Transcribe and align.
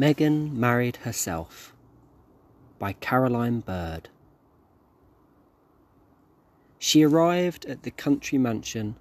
Megan 0.00 0.58
Married 0.58 0.96
Herself 0.96 1.74
by 2.78 2.94
Caroline 2.94 3.60
Bird. 3.60 4.08
She 6.78 7.02
arrived 7.02 7.66
at 7.66 7.82
the 7.82 7.90
country 7.90 8.38
mansion 8.38 8.96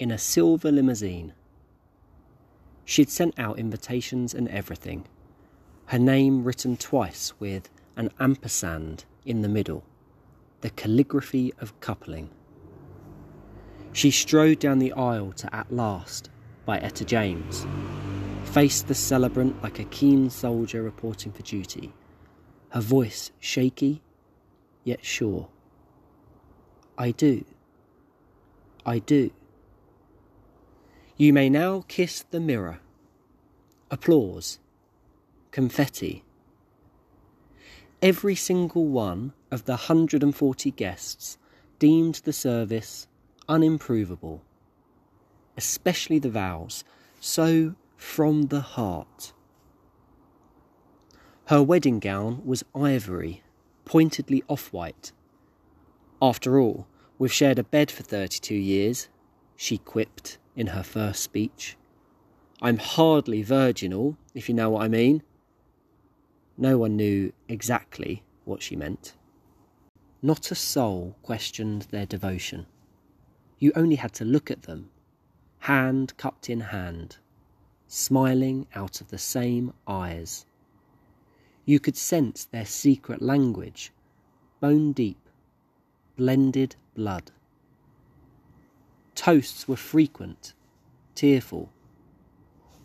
in 0.00 0.10
a 0.10 0.18
silver 0.18 0.72
limousine. 0.72 1.32
She'd 2.84 3.08
sent 3.08 3.38
out 3.38 3.60
invitations 3.60 4.34
and 4.34 4.48
everything, 4.48 5.06
her 5.86 5.98
name 6.00 6.42
written 6.42 6.76
twice 6.76 7.32
with 7.38 7.70
an 7.94 8.10
ampersand 8.18 9.04
in 9.24 9.42
the 9.42 9.48
middle, 9.48 9.84
the 10.60 10.70
calligraphy 10.70 11.54
of 11.60 11.78
coupling. 11.78 12.30
She 13.92 14.10
strode 14.10 14.58
down 14.58 14.80
the 14.80 14.92
aisle 14.94 15.30
to 15.34 15.54
At 15.54 15.72
Last 15.72 16.30
by 16.66 16.80
Etta 16.80 17.04
James, 17.04 17.64
faced 18.52 18.86
the 18.86 18.94
celebrant 18.94 19.62
like 19.62 19.78
a 19.78 19.84
keen 19.84 20.28
soldier 20.28 20.82
reporting 20.82 21.32
for 21.32 21.40
duty, 21.40 21.90
her 22.68 22.82
voice 22.82 23.30
shaky 23.40 24.02
yet 24.84 25.02
sure. 25.02 25.48
I 26.98 27.12
do. 27.12 27.46
I 28.84 28.98
do. 28.98 29.30
You 31.16 31.32
may 31.32 31.48
now 31.48 31.86
kiss 31.88 32.26
the 32.30 32.40
mirror. 32.40 32.80
Applause. 33.90 34.58
Confetti. 35.50 36.22
Every 38.02 38.34
single 38.34 38.84
one 38.84 39.32
of 39.50 39.64
the 39.64 39.72
140 39.72 40.70
guests 40.72 41.38
deemed 41.78 42.16
the 42.16 42.34
service 42.34 43.06
unimprovable, 43.48 44.40
especially 45.56 46.18
the 46.18 46.28
vows, 46.28 46.84
so 47.18 47.76
from 48.02 48.42
the 48.48 48.60
heart. 48.60 49.32
Her 51.46 51.62
wedding 51.62 51.98
gown 51.98 52.44
was 52.44 52.64
ivory, 52.74 53.42
pointedly 53.86 54.42
off 54.48 54.70
white. 54.70 55.12
After 56.20 56.58
all, 56.58 56.86
we've 57.18 57.32
shared 57.32 57.58
a 57.58 57.64
bed 57.64 57.90
for 57.90 58.02
32 58.02 58.54
years, 58.54 59.08
she 59.56 59.78
quipped 59.78 60.36
in 60.56 60.68
her 60.68 60.82
first 60.82 61.22
speech. 61.22 61.78
I'm 62.60 62.76
hardly 62.76 63.42
virginal, 63.42 64.18
if 64.34 64.46
you 64.46 64.54
know 64.54 64.70
what 64.70 64.82
I 64.82 64.88
mean. 64.88 65.22
No 66.58 66.76
one 66.76 66.96
knew 66.96 67.32
exactly 67.48 68.24
what 68.44 68.62
she 68.62 68.76
meant. 68.76 69.14
Not 70.20 70.50
a 70.50 70.56
soul 70.56 71.16
questioned 71.22 71.82
their 71.90 72.06
devotion. 72.06 72.66
You 73.58 73.72
only 73.74 73.96
had 73.96 74.12
to 74.14 74.24
look 74.24 74.50
at 74.50 74.62
them, 74.62 74.90
hand 75.60 76.14
cupped 76.18 76.50
in 76.50 76.60
hand, 76.60 77.18
smiling 77.92 78.66
out 78.74 79.02
of 79.02 79.08
the 79.08 79.18
same 79.18 79.70
eyes. 79.86 80.46
You 81.66 81.78
could 81.78 81.94
sense 81.94 82.46
their 82.46 82.64
secret 82.64 83.20
language, 83.20 83.92
bone 84.60 84.92
deep, 84.92 85.28
blended 86.16 86.74
blood. 86.94 87.30
Toasts 89.14 89.68
were 89.68 89.76
frequent, 89.76 90.54
tearful. 91.14 91.68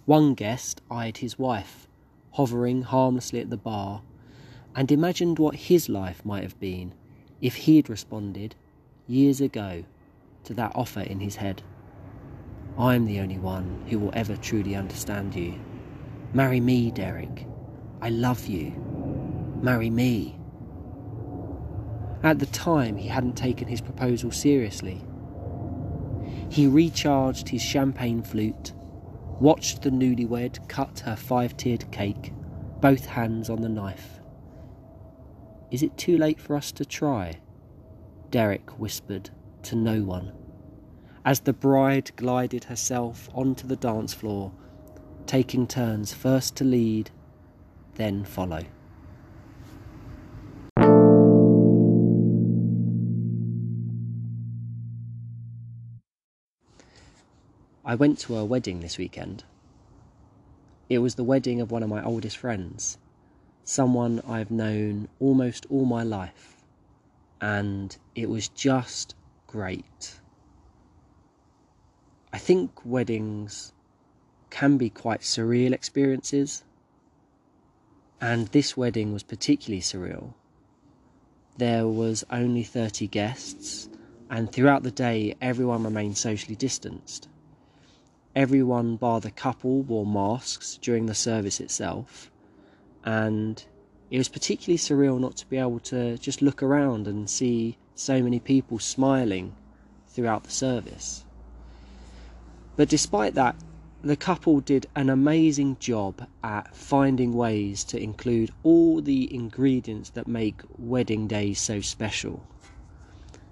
One 0.03 0.33
guest 0.33 0.81
eyed 0.91 1.19
his 1.19 1.39
wife, 1.39 1.87
hovering 2.31 2.81
harmlessly 2.81 3.39
at 3.39 3.49
the 3.49 3.55
bar, 3.55 4.01
and 4.75 4.91
imagined 4.91 5.39
what 5.39 5.55
his 5.55 5.87
life 5.87 6.25
might 6.25 6.43
have 6.43 6.59
been 6.59 6.93
if 7.39 7.55
he'd 7.55 7.89
responded, 7.89 8.55
years 9.07 9.39
ago, 9.39 9.85
to 10.43 10.53
that 10.55 10.73
offer 10.75 10.99
in 10.99 11.21
his 11.21 11.37
head. 11.37 11.63
I'm 12.79 13.05
the 13.05 13.19
only 13.21 13.39
one 13.39 13.83
who 13.89 13.97
will 13.97 14.11
ever 14.13 14.37
truly 14.37 14.75
understand 14.75 15.33
you. 15.33 15.55
Marry 16.33 16.59
me, 16.59 16.91
Derek. 16.91 17.47
I 18.01 18.09
love 18.09 18.45
you. 18.45 18.71
Marry 19.61 19.89
me. 19.89 20.39
At 22.21 22.37
the 22.37 22.45
time, 22.45 22.95
he 22.97 23.07
hadn't 23.07 23.35
taken 23.35 23.67
his 23.67 23.81
proposal 23.81 24.31
seriously. 24.31 25.03
He 26.49 26.67
recharged 26.67 27.49
his 27.49 27.61
champagne 27.63 28.21
flute, 28.21 28.73
watched 29.39 29.81
the 29.81 29.89
newlywed 29.89 30.67
cut 30.67 30.99
her 30.99 31.15
five 31.15 31.57
tiered 31.57 31.89
cake, 31.91 32.31
both 32.79 33.05
hands 33.05 33.49
on 33.49 33.61
the 33.61 33.69
knife. 33.69 34.19
Is 35.71 35.81
it 35.81 35.97
too 35.97 36.17
late 36.17 36.39
for 36.39 36.55
us 36.55 36.71
to 36.73 36.85
try? 36.85 37.39
Derek 38.29 38.79
whispered 38.79 39.31
to 39.63 39.75
no 39.75 40.03
one 40.03 40.31
as 41.27 41.41
the 41.41 41.51
bride 41.51 42.09
glided 42.15 42.63
herself 42.63 43.29
onto 43.33 43.67
the 43.67 43.75
dance 43.75 44.13
floor, 44.13 44.49
taking 45.25 45.67
turns 45.67 46.13
first 46.13 46.55
to 46.55 46.63
lead, 46.63 47.11
then 47.95 48.23
follow. 48.23 48.63
I 57.83 57.95
went 57.95 58.19
to 58.19 58.37
a 58.37 58.45
wedding 58.45 58.79
this 58.79 58.97
weekend. 58.97 59.43
It 60.87 60.99
was 60.99 61.15
the 61.15 61.25
wedding 61.25 61.59
of 61.59 61.71
one 61.71 61.83
of 61.83 61.89
my 61.89 62.01
oldest 62.01 62.37
friends, 62.37 62.97
someone 63.65 64.21
I've 64.25 64.49
known 64.49 65.09
almost 65.19 65.65
all 65.69 65.83
my 65.83 66.03
life, 66.03 66.63
and 67.41 67.97
it 68.15 68.29
was 68.29 68.47
just 68.47 69.13
great. 69.45 70.21
I 72.33 72.37
think 72.37 72.85
weddings 72.85 73.71
can 74.49 74.77
be 74.77 74.89
quite 74.89 75.21
surreal 75.21 75.71
experiences, 75.71 76.63
and 78.19 78.47
this 78.49 78.75
wedding 78.75 79.13
was 79.13 79.23
particularly 79.23 79.81
surreal. 79.81 80.33
There 81.57 81.87
was 81.87 82.25
only 82.29 82.63
30 82.63 83.07
guests, 83.07 83.89
and 84.29 84.51
throughout 84.51 84.83
the 84.83 84.91
day, 84.91 85.35
everyone 85.41 85.83
remained 85.83 86.17
socially 86.17 86.55
distanced. 86.55 87.29
Everyone, 88.35 88.97
bar 88.97 89.21
the 89.21 89.31
couple, 89.31 89.81
wore 89.81 90.05
masks 90.05 90.77
during 90.81 91.05
the 91.05 91.15
service 91.15 91.61
itself, 91.61 92.29
and 93.05 93.63
it 94.11 94.17
was 94.17 94.27
particularly 94.27 94.77
surreal 94.77 95.19
not 95.19 95.37
to 95.37 95.47
be 95.47 95.57
able 95.57 95.79
to 95.79 96.17
just 96.17 96.41
look 96.41 96.61
around 96.61 97.07
and 97.07 97.29
see 97.29 97.77
so 97.95 98.21
many 98.21 98.39
people 98.39 98.79
smiling 98.79 99.55
throughout 100.07 100.43
the 100.43 100.51
service. 100.51 101.23
But 102.77 102.89
despite 102.89 103.33
that, 103.33 103.55
the 104.03 104.15
couple 104.15 104.59
did 104.59 104.85
an 104.95 105.09
amazing 105.09 105.77
job 105.79 106.27
at 106.43 106.75
finding 106.75 107.33
ways 107.33 107.83
to 107.85 107.99
include 107.99 108.51
all 108.61 109.01
the 109.01 109.33
ingredients 109.33 110.11
that 110.11 110.27
make 110.27 110.61
wedding 110.77 111.27
days 111.27 111.59
so 111.59 111.81
special. 111.81 112.45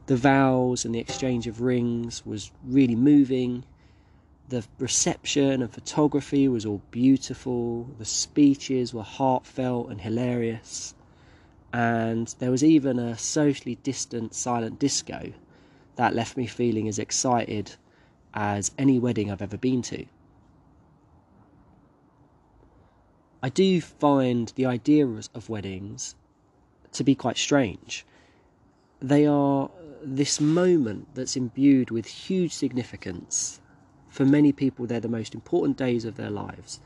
The 0.05 0.15
vows 0.15 0.85
and 0.85 0.93
the 0.93 0.99
exchange 0.99 1.47
of 1.47 1.59
rings 1.59 2.23
was 2.23 2.51
really 2.63 2.95
moving. 2.95 3.65
The 4.49 4.63
reception 4.77 5.63
and 5.63 5.73
photography 5.73 6.47
was 6.47 6.63
all 6.63 6.83
beautiful. 6.91 7.89
The 7.97 8.05
speeches 8.05 8.93
were 8.93 9.01
heartfelt 9.01 9.89
and 9.89 10.01
hilarious. 10.01 10.93
And 11.73 12.33
there 12.37 12.51
was 12.51 12.63
even 12.63 12.99
a 12.99 13.17
socially 13.17 13.79
distant 13.81 14.35
silent 14.35 14.77
disco 14.77 15.33
that 15.95 16.13
left 16.13 16.37
me 16.37 16.45
feeling 16.45 16.87
as 16.87 16.99
excited 16.99 17.71
as 18.35 18.71
any 18.77 18.99
wedding 18.99 19.31
I've 19.31 19.41
ever 19.41 19.57
been 19.57 19.81
to. 19.83 20.05
I 23.41 23.49
do 23.49 23.79
find 23.79 24.51
the 24.55 24.65
idea 24.65 25.07
of 25.07 25.49
weddings 25.49 26.15
to 26.93 27.03
be 27.03 27.15
quite 27.15 27.37
strange. 27.37 28.05
They 28.99 29.25
are 29.25 29.69
this 30.01 30.41
moment 30.41 31.07
that's 31.15 31.35
imbued 31.35 31.91
with 31.91 32.05
huge 32.05 32.53
significance. 32.53 33.59
For 34.09 34.25
many 34.25 34.51
people, 34.51 34.85
they're 34.85 34.99
the 34.99 35.07
most 35.07 35.33
important 35.33 35.77
days 35.77 36.05
of 36.05 36.15
their 36.15 36.29
lives. 36.29 36.79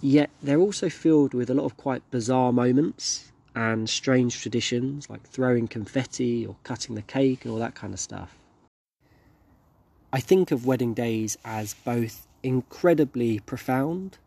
Yet 0.00 0.30
they're 0.42 0.60
also 0.60 0.88
filled 0.88 1.34
with 1.34 1.50
a 1.50 1.54
lot 1.54 1.64
of 1.64 1.76
quite 1.76 2.08
bizarre 2.10 2.52
moments 2.52 3.32
and 3.54 3.88
strange 3.88 4.40
traditions 4.40 5.10
like 5.10 5.26
throwing 5.26 5.68
confetti 5.68 6.46
or 6.46 6.56
cutting 6.62 6.94
the 6.94 7.02
cake 7.02 7.44
and 7.44 7.52
all 7.52 7.58
that 7.58 7.74
kind 7.74 7.92
of 7.92 8.00
stuff. 8.00 8.39
I 10.12 10.20
think 10.20 10.50
of 10.50 10.66
wedding 10.66 10.92
days 10.92 11.38
as 11.44 11.74
both 11.74 12.26
incredibly 12.42 13.38
profound 13.40 14.18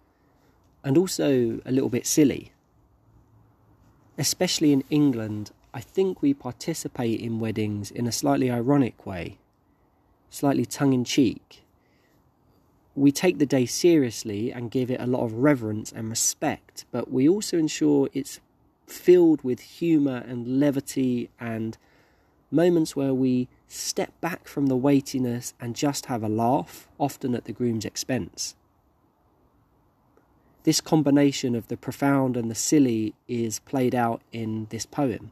and 0.83 0.97
also 0.97 1.59
a 1.65 1.71
little 1.71 1.89
bit 1.89 2.07
silly. 2.07 2.53
Especially 4.17 4.71
in 4.71 4.83
England, 4.89 5.51
I 5.73 5.81
think 5.81 6.21
we 6.21 6.33
participate 6.33 7.19
in 7.19 7.39
weddings 7.39 7.91
in 7.91 8.07
a 8.07 8.11
slightly 8.11 8.49
ironic 8.49 9.05
way, 9.05 9.39
slightly 10.29 10.65
tongue 10.65 10.93
in 10.93 11.03
cheek. 11.03 11.63
We 12.95 13.11
take 13.11 13.39
the 13.39 13.45
day 13.45 13.65
seriously 13.65 14.53
and 14.53 14.69
give 14.71 14.91
it 14.91 15.01
a 15.01 15.07
lot 15.07 15.23
of 15.23 15.33
reverence 15.33 15.91
and 15.91 16.09
respect, 16.09 16.85
but 16.91 17.11
we 17.11 17.27
also 17.27 17.57
ensure 17.57 18.07
it's 18.13 18.39
filled 18.85 19.43
with 19.43 19.59
humour 19.59 20.23
and 20.27 20.59
levity 20.59 21.29
and 21.39 21.77
moments 22.53 22.95
where 22.95 23.13
we 23.13 23.49
step 23.67 24.13
back 24.21 24.47
from 24.47 24.67
the 24.67 24.77
weightiness 24.77 25.53
and 25.59 25.75
just 25.75 26.05
have 26.05 26.23
a 26.23 26.29
laugh, 26.29 26.87
often 26.99 27.35
at 27.35 27.45
the 27.45 27.53
groom's 27.53 27.85
expense. 27.85 28.55
this 30.63 30.81
combination 30.81 31.55
of 31.55 31.67
the 31.67 31.77
profound 31.77 32.37
and 32.37 32.49
the 32.49 32.55
silly 32.55 33.13
is 33.27 33.59
played 33.59 33.93
out 33.93 34.21
in 34.31 34.67
this 34.69 34.85
poem. 34.85 35.31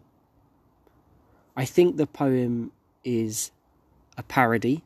I 1.56 1.65
think 1.65 1.97
the 1.97 2.07
poem 2.07 2.71
is 3.03 3.51
a 4.18 4.23
parody. 4.23 4.83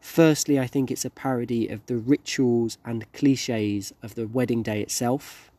Firstly, 0.00 0.58
I 0.60 0.66
think 0.66 0.90
it's 0.90 1.04
a 1.04 1.10
parody 1.10 1.68
of 1.68 1.84
the 1.86 1.96
rituals 1.96 2.78
and 2.84 3.10
cliches 3.12 3.92
of 4.02 4.14
the 4.14 4.28
wedding 4.28 4.62
day 4.62 4.80
itself. 4.80 5.50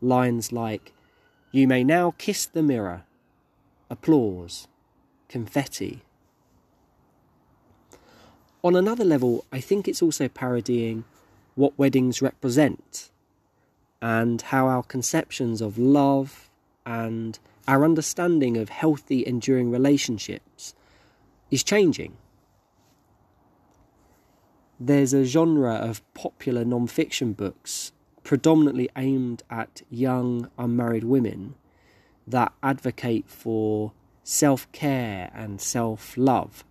Lines 0.00 0.50
like, 0.50 0.92
You 1.52 1.68
may 1.68 1.84
now 1.84 2.14
kiss 2.18 2.46
the 2.46 2.62
mirror, 2.62 3.04
applause, 3.88 4.66
confetti. 5.30 6.02
On 8.62 8.76
another 8.76 9.04
level, 9.04 9.46
I 9.50 9.60
think 9.60 9.88
it's 9.88 10.02
also 10.02 10.28
parodying 10.28 11.04
what 11.54 11.78
weddings 11.78 12.20
represent 12.20 13.10
and 14.02 14.42
how 14.42 14.66
our 14.66 14.82
conceptions 14.82 15.60
of 15.62 15.78
love 15.78 16.50
and 16.84 17.38
our 17.68 17.84
understanding 17.84 18.56
of 18.56 18.68
healthy, 18.68 19.24
enduring 19.26 19.70
relationships 19.70 20.74
is 21.50 21.62
changing. 21.62 22.16
There's 24.78 25.14
a 25.14 25.24
genre 25.24 25.74
of 25.74 26.02
popular 26.14 26.64
non 26.64 26.86
fiction 26.88 27.34
books 27.34 27.92
predominantly 28.24 28.90
aimed 28.96 29.42
at 29.48 29.82
young, 29.90 30.50
unmarried 30.58 31.04
women 31.04 31.54
that 32.26 32.52
advocate 32.62 33.28
for 33.28 33.92
self 34.30 34.70
care 34.70 35.28
and 35.34 35.60
self 35.60 36.16
love. 36.16 36.64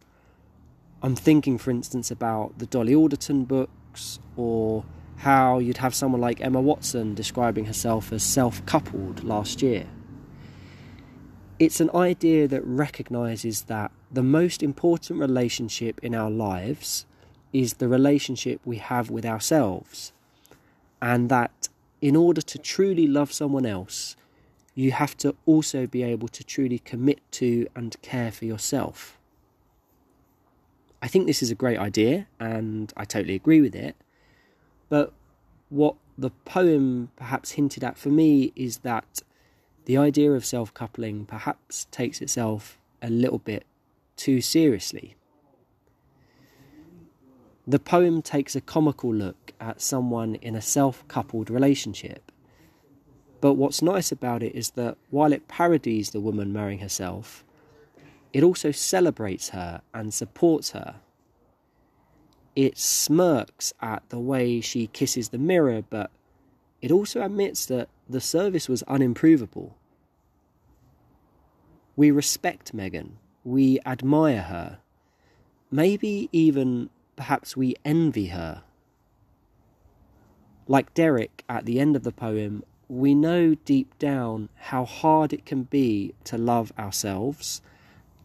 I'm 1.03 1.15
thinking, 1.15 1.57
for 1.57 1.71
instance, 1.71 2.09
about 2.09 2.57
the 2.57 2.65
Dolly 2.65 2.95
Alderton 2.95 3.44
books 3.44 4.19
or 4.38 4.85
how 5.17 5.59
you'd 5.59 5.77
have 5.77 5.94
someone 5.94 6.21
like 6.21 6.39
Emma 6.39 6.61
Watson 6.61 7.13
describing 7.13 7.65
herself 7.65 8.13
as 8.13 8.23
self 8.23 8.65
coupled 8.65 9.25
last 9.25 9.61
year. 9.61 9.88
It's 11.59 11.81
an 11.81 11.89
idea 11.94 12.47
that 12.47 12.65
recognises 12.65 13.63
that 13.63 13.91
the 14.09 14.23
most 14.23 14.63
important 14.63 15.19
relationship 15.19 16.00
in 16.01 16.15
our 16.15 16.31
lives 16.31 17.06
is 17.51 17.73
the 17.73 17.89
relationship 17.89 18.61
we 18.63 18.77
have 18.77 19.09
with 19.09 19.25
ourselves, 19.25 20.13
and 21.01 21.27
that 21.27 21.67
in 22.00 22.15
order 22.15 22.41
to 22.41 22.57
truly 22.57 23.06
love 23.06 23.33
someone 23.33 23.65
else, 23.65 24.15
you 24.79 24.93
have 24.93 25.17
to 25.17 25.35
also 25.45 25.85
be 25.85 26.03
able 26.03 26.29
to 26.29 26.41
truly 26.41 26.79
commit 26.79 27.19
to 27.31 27.67
and 27.75 28.01
care 28.01 28.31
for 28.31 28.45
yourself. 28.45 29.17
I 31.01 31.09
think 31.09 31.27
this 31.27 31.43
is 31.43 31.51
a 31.51 31.55
great 31.55 31.77
idea, 31.77 32.27
and 32.39 32.93
I 32.95 33.03
totally 33.03 33.35
agree 33.35 33.59
with 33.59 33.75
it. 33.75 33.97
But 34.87 35.11
what 35.67 35.95
the 36.17 36.29
poem 36.45 37.11
perhaps 37.17 37.51
hinted 37.51 37.83
at 37.83 37.97
for 37.97 38.07
me 38.07 38.53
is 38.55 38.77
that 38.79 39.21
the 39.83 39.97
idea 39.97 40.31
of 40.31 40.45
self 40.45 40.73
coupling 40.73 41.25
perhaps 41.25 41.87
takes 41.91 42.21
itself 42.21 42.79
a 43.01 43.09
little 43.09 43.39
bit 43.39 43.65
too 44.15 44.39
seriously. 44.39 45.15
The 47.67 47.79
poem 47.79 48.21
takes 48.21 48.55
a 48.55 48.61
comical 48.61 49.13
look 49.13 49.51
at 49.59 49.81
someone 49.81 50.35
in 50.35 50.55
a 50.55 50.61
self 50.61 51.05
coupled 51.09 51.49
relationship. 51.49 52.31
But 53.41 53.53
what's 53.53 53.81
nice 53.81 54.12
about 54.12 54.44
it 54.44 54.53
is 54.56 54.71
that 54.71 54.97
while 55.09 55.31
it 55.31 55.47
parodies 55.47 56.12
the 56.12 56.19
woman 56.19 56.51
marrying 56.51 56.80
herself, 56.80 57.45
it 58.33 58.44
also 58.44 58.71
celebrates 58.71 59.50
her 59.50 59.81
and 59.94 60.13
supports 60.13 60.71
her. 60.71 60.95
It 62.56 62.77
smirks 62.77 63.74
at 63.81 64.03
the 64.09 64.19
way 64.19 64.59
she 64.59 64.88
kisses 64.88 65.30
the 65.30 65.38
mirror, 65.38 65.83
but 65.89 66.12
it 66.81 66.91
also 66.91 67.21
admits 67.21 67.65
that 67.68 67.89
the 68.09 68.21
service 68.21 68.68
was 68.68 68.83
unimprovable. 68.83 69.74
We 71.95 72.12
respect 72.12 72.74
Megan, 72.74 73.18
we 73.44 73.80
admire 73.85 74.44
her, 74.44 74.80
maybe 75.71 76.30
even 76.31 76.89
perhaps 77.15 77.56
we 77.56 77.75
envy 77.83 78.27
her. 78.27 78.63
Like 80.68 80.94
Derek 80.94 81.44
at 81.50 81.65
the 81.65 81.80
end 81.80 81.95
of 81.95 82.03
the 82.03 82.12
poem, 82.12 82.63
we 82.89 83.13
know 83.13 83.53
deep 83.53 83.97
down 84.00 84.50
how 84.56 84.83
hard 84.83 85.31
it 85.31 85.45
can 85.45 85.63
be 85.63 86.13
to 86.24 86.38
love 86.38 86.74
ourselves 86.77 87.62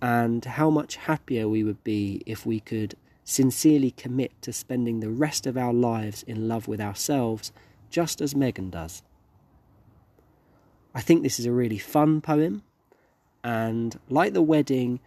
and 0.00 0.44
how 0.44 0.70
much 0.70 0.96
happier 0.96 1.46
we 1.46 1.62
would 1.62 1.84
be 1.84 2.22
if 2.24 2.46
we 2.46 2.58
could 2.60 2.94
sincerely 3.24 3.90
commit 3.90 4.32
to 4.42 4.52
spending 4.52 5.00
the 5.00 5.10
rest 5.10 5.46
of 5.46 5.56
our 5.56 5.72
lives 5.72 6.22
in 6.24 6.48
love 6.48 6.66
with 6.66 6.80
ourselves, 6.80 7.52
just 7.90 8.20
as 8.20 8.34
Megan 8.34 8.70
does. 8.70 9.02
I 10.94 11.00
think 11.00 11.22
this 11.22 11.38
is 11.38 11.46
a 11.46 11.52
really 11.52 11.78
fun 11.78 12.20
poem 12.20 12.62
and 13.42 13.98
like 14.08 14.32
the 14.32 14.42
wedding 14.42 15.00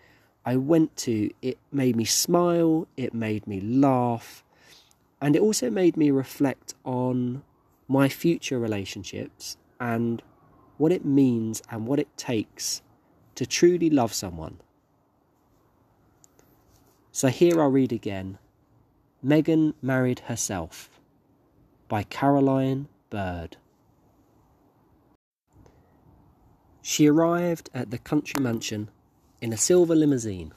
I 0.46 0.56
went 0.56 0.96
to, 0.98 1.32
it 1.42 1.58
made 1.72 1.96
me 1.96 2.06
smile, 2.06 2.88
it 2.96 3.14
made 3.14 3.48
me 3.48 3.60
laugh, 3.60 4.44
and 5.20 5.36
it 5.36 5.42
also 5.42 5.70
made 5.70 5.98
me 5.98 6.10
reflect 6.10 6.74
on 6.86 7.44
my 7.88 8.10
future 8.10 8.60
relationships 8.60 9.58
and 9.80 10.22
what 10.78 10.92
it 10.92 11.06
means 11.06 11.62
and 11.72 11.88
what 11.88 12.00
it 12.00 12.18
takes 12.18 12.82
to 13.36 13.46
truly 13.46 13.90
love 13.90 14.14
someone. 14.14 14.58
So 17.12 17.30
here 17.30 17.62
I'll 17.62 17.70
read 17.70 17.92
again 17.92 18.38
Megan 19.24 19.74
Married 19.82 20.20
Herself 20.20 20.90
by 21.88 22.04
Caroline 22.04 22.88
Bird. 23.10 23.58
She 26.82 27.08
arrived 27.08 27.70
at 27.74 27.92
the 27.92 27.98
country 27.98 28.42
mansion 28.42 28.90
in 29.42 29.52
a 29.52 29.58
silver 29.58 29.96
limousine. 29.96 30.54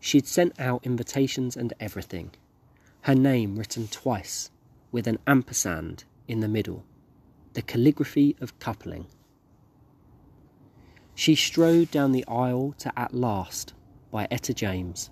She'd 0.00 0.26
sent 0.26 0.58
out 0.60 0.84
invitations 0.84 1.56
and 1.56 1.72
everything, 1.80 2.32
her 3.02 3.14
name 3.14 3.56
written 3.56 3.88
twice, 3.88 4.50
with 4.92 5.06
an 5.06 5.18
ampersand 5.26 6.04
in 6.28 6.40
the 6.40 6.48
middle, 6.48 6.84
the 7.54 7.62
calligraphy 7.62 8.36
of 8.40 8.58
coupling. 8.58 9.06
She 11.14 11.34
strode 11.34 11.90
down 11.90 12.12
the 12.12 12.26
aisle 12.26 12.74
to 12.78 12.92
At 12.98 13.14
Last 13.14 13.74
by 14.10 14.28
Etta 14.30 14.54
James, 14.54 15.10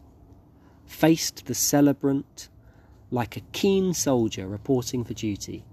faced 0.86 1.46
the 1.46 1.54
celebrant 1.54 2.48
like 3.10 3.36
a 3.36 3.42
keen 3.52 3.94
soldier 3.94 4.46
reporting 4.46 5.04
for 5.04 5.14
duty, 5.14 5.64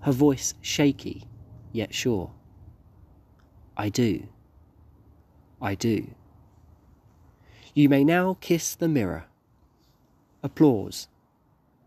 her 0.00 0.12
voice 0.12 0.54
shaky 0.60 1.24
yet 1.72 1.94
sure. 1.94 2.32
I 3.76 3.88
do. 3.88 4.28
I 5.60 5.74
do. 5.74 6.08
You 7.74 7.88
may 7.88 8.04
now 8.04 8.36
kiss 8.40 8.74
the 8.74 8.88
mirror. 8.88 9.24
Applause. 10.42 11.08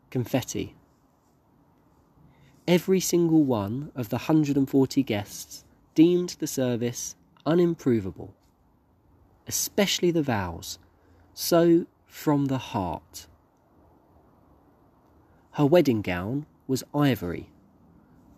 Confetti. 0.10 0.76
Every 2.68 3.00
single 3.00 3.44
one 3.44 3.92
of 3.96 4.10
the 4.10 4.18
140 4.18 5.04
guests 5.04 5.66
deemed 5.96 6.36
the 6.40 6.48
service 6.48 7.16
unimprovable, 7.46 8.32
especially 9.48 10.12
the 10.12 10.24
vows, 10.24 10.80
so 11.34 11.86
from 12.06 12.46
the 12.46 12.58
heart. 12.58 13.28
Her 15.52 15.66
wedding 15.66 16.02
gown 16.02 16.46
was 16.68 16.84
ivory, 16.94 17.50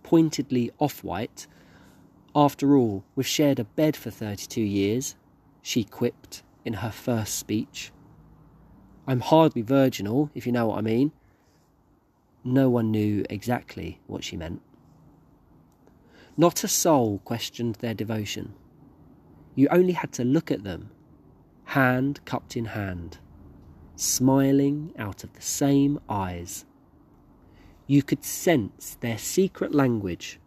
pointedly 0.03 0.71
off 0.79 1.03
white 1.03 1.47
after 2.35 2.75
all, 2.75 3.05
we've 3.15 3.25
shared 3.25 3.59
a 3.59 3.63
bed 3.63 3.95
for 3.95 4.11
32 4.11 4.59
years, 4.59 5.15
she 5.61 5.85
quipped 5.85 6.43
in 6.65 6.73
her 6.73 6.91
first 6.91 7.35
speech. 7.35 7.93
I'm 9.07 9.21
hardly 9.21 9.61
virginal, 9.61 10.29
if 10.35 10.45
you 10.45 10.51
know 10.51 10.67
what 10.67 10.79
I 10.79 10.81
mean. 10.81 11.13
No 12.47 12.69
one 12.69 12.91
knew 12.91 13.25
exactly 13.27 13.99
what 14.05 14.23
she 14.23 14.37
meant. 14.37 14.61
Not 16.37 16.63
a 16.63 16.67
soul 16.67 17.19
questioned 17.25 17.75
their 17.75 17.95
devotion. 17.95 18.53
You 19.55 19.67
only 19.71 19.93
had 19.93 20.11
to 20.13 20.23
look 20.23 20.51
at 20.51 20.63
them, 20.63 20.91
hand 21.63 22.19
cupped 22.23 22.55
in 22.55 22.65
hand, 22.65 23.17
smiling 23.95 24.93
out 24.95 25.23
of 25.23 25.33
the 25.33 25.41
same 25.41 25.99
eyes. 26.07 26.65
You 27.87 28.03
could 28.03 28.23
sense 28.23 28.95
their 28.99 29.17
secret 29.17 29.73
language, 29.73 30.39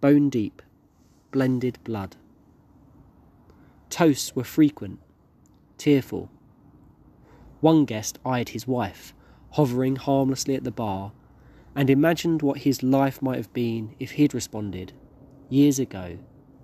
bone 0.00 0.30
deep, 0.30 0.62
blended 1.32 1.80
blood. 1.82 2.14
Toasts 3.90 4.36
were 4.36 4.44
frequent, 4.44 5.00
tearful. 5.76 6.30
One 7.60 7.84
guest 7.84 8.20
eyed 8.24 8.50
his 8.50 8.68
wife, 8.68 9.12
hovering 9.50 9.96
harmlessly 9.96 10.54
at 10.54 10.62
the 10.62 10.70
bar, 10.70 11.12
and 11.74 11.90
imagined 11.90 12.42
what 12.42 12.58
his 12.58 12.82
life 12.82 13.22
might 13.22 13.36
have 13.36 13.52
been 13.52 13.94
if 13.98 14.12
he'd 14.12 14.34
responded, 14.34 14.92
years 15.48 15.78
ago, 15.78 16.18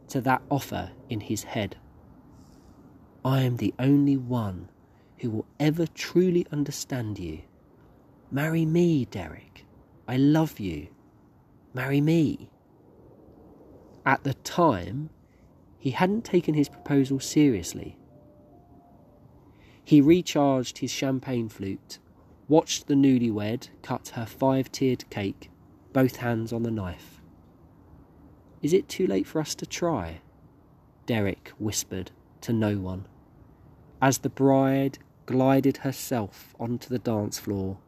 to 0.09 0.21
that 0.21 0.43
offer 0.51 0.91
in 1.09 1.21
his 1.21 1.45
head. 1.45 1.77
I 3.25 3.43
am 3.43 3.57
the 3.57 3.75
only 3.79 4.17
one 4.17 4.71
who 5.19 5.31
will 5.31 5.47
ever 5.61 5.87
truly 5.87 6.47
understand 6.53 7.19
you. 7.19 7.41
Marry 8.31 8.65
me, 8.65 9.05
Derek. 9.07 9.65
I 10.07 10.17
love 10.17 10.61
you. 10.61 10.89
marry 11.75 12.01
me. 12.01 12.51
At 14.07 14.25
the 14.25 14.35
time, 14.35 15.11
he 15.79 15.91
hadn't 15.91 16.25
taken 16.25 16.55
his 16.55 16.69
proposal 16.69 17.21
seriously. 17.21 17.99
He 19.85 20.01
recharged 20.01 20.79
his 20.79 20.91
champagne 20.91 21.49
flute, 21.49 21.99
watched 22.49 22.87
the 22.87 22.95
newlywed 22.95 23.69
cut 23.83 24.09
her 24.15 24.27
five 24.27 24.73
tiered 24.73 25.09
cake, 25.11 25.51
both 25.93 26.17
hands 26.17 26.53
on 26.53 26.63
the 26.63 26.71
knife. 26.71 27.21
Is 28.63 28.73
it 28.73 28.89
too 28.89 29.07
late 29.07 29.27
for 29.27 29.41
us 29.41 29.55
to 29.57 29.67
try? 29.67 30.21
Derek 31.07 31.53
whispered 31.59 32.11
to 32.41 32.53
no 32.53 32.79
one 32.79 33.07
as 34.01 34.19
the 34.19 34.29
bride 34.29 34.99
glided 35.27 35.79
herself 35.79 36.55
onto 36.59 36.89
the 36.89 36.99
dance 36.99 37.39
floor, 37.39 37.79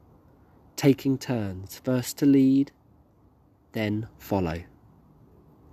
taking 0.76 1.16
turns 1.16 1.78
first 1.78 2.18
to 2.18 2.26
lead, 2.26 2.72
then 3.72 4.08
follow. 4.18 4.62